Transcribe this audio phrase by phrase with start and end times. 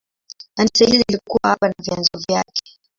[0.55, 2.63] Kanisa hili lilikuwa hapa na vyanzo vyake.